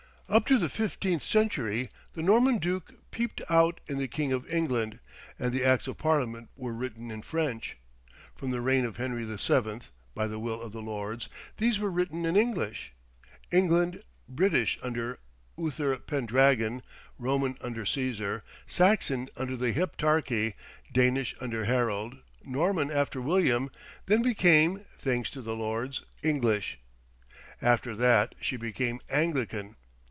Up 0.29 0.45
to 0.45 0.57
the 0.57 0.69
fifteenth 0.69 1.23
century 1.23 1.89
the 2.13 2.23
Norman 2.23 2.57
Duke 2.57 2.93
peeped 3.11 3.41
out 3.49 3.81
in 3.87 3.97
the 3.97 4.07
King 4.07 4.31
of 4.31 4.49
England, 4.49 4.99
and 5.37 5.51
the 5.51 5.65
acts 5.65 5.87
of 5.89 5.97
Parliament 5.97 6.49
were 6.55 6.71
written 6.71 7.11
in 7.11 7.21
French. 7.21 7.75
From 8.33 8.51
the 8.51 8.61
reign 8.61 8.85
of 8.85 8.95
Henry 8.95 9.25
VII., 9.25 9.79
by 10.15 10.27
the 10.27 10.39
will 10.39 10.61
of 10.61 10.71
the 10.71 10.81
Lords, 10.81 11.27
these 11.57 11.79
were 11.79 11.91
written 11.91 12.25
in 12.25 12.37
English. 12.37 12.93
England, 13.51 14.03
British 14.29 14.79
under 14.81 15.19
Uther 15.57 15.97
Pendragon; 15.97 16.81
Roman 17.19 17.57
under 17.59 17.83
Cæsar; 17.83 18.43
Saxon 18.65 19.27
under 19.35 19.57
the 19.57 19.73
Heptarchy; 19.73 20.53
Danish 20.93 21.35
under 21.41 21.65
Harold; 21.65 22.19
Norman 22.41 22.89
after 22.89 23.19
William; 23.21 23.69
then 24.05 24.21
became, 24.21 24.85
thanks 24.97 25.29
to 25.31 25.41
the 25.41 25.57
Lords, 25.57 26.03
English. 26.23 26.79
After 27.61 27.97
that 27.97 28.33
she 28.39 28.55
became 28.55 29.01
Anglican. 29.09 29.75